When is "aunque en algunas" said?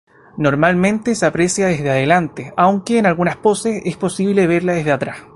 2.57-3.37